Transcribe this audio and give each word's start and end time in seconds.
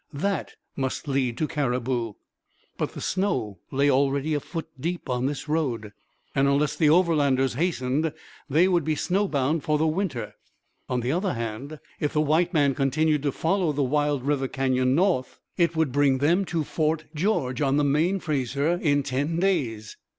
That 0.13 0.55
must 0.75 1.07
lead 1.07 1.37
to 1.37 1.47
Cariboo; 1.47 2.13
but 2.75 2.93
the 2.93 3.01
snow 3.01 3.59
lay 3.69 3.91
already 3.91 4.33
a 4.33 4.39
foot 4.39 4.67
deep 4.79 5.07
on 5.07 5.27
this 5.27 5.47
road; 5.47 5.93
and 6.33 6.47
unless 6.47 6.75
the 6.75 6.89
Overlanders 6.89 7.53
hastened 7.53 8.11
they 8.49 8.67
would 8.67 8.83
be 8.83 8.95
snowbound 8.95 9.61
for 9.63 9.77
the 9.77 9.85
winter. 9.85 10.33
On 10.89 11.01
the 11.01 11.11
other 11.11 11.33
hand, 11.35 11.77
if 11.99 12.13
the 12.13 12.19
white 12.21 12.51
men 12.51 12.73
continued 12.73 13.21
to 13.21 13.31
follow 13.31 13.71
the 13.71 13.83
wild 13.83 14.23
river 14.23 14.47
canyon 14.47 14.95
north, 14.95 15.39
it 15.55 15.75
would 15.75 15.91
bring 15.91 16.17
them 16.17 16.45
to 16.45 16.63
Fort 16.63 17.05
George 17.13 17.61
on 17.61 17.77
the 17.77 17.83
main 17.83 18.19
Fraser 18.19 18.79
in 18.81 19.03
ten 19.03 19.39
days. 19.39 19.97